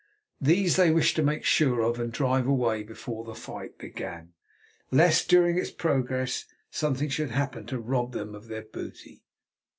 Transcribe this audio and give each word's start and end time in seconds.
These 0.41 0.77
they 0.77 0.89
wished 0.89 1.15
to 1.17 1.21
make 1.21 1.43
sure 1.43 1.81
of 1.83 1.99
and 1.99 2.11
drive 2.11 2.47
away 2.47 2.81
before 2.81 3.23
the 3.23 3.35
fight 3.35 3.77
began, 3.77 4.33
lest 4.89 5.29
during 5.29 5.59
its 5.59 5.69
progress 5.69 6.45
something 6.71 7.09
should 7.09 7.29
happen 7.29 7.67
to 7.67 7.77
rob 7.77 8.11
them 8.13 8.33
of 8.33 8.47
their 8.47 8.63
booty. 8.63 9.21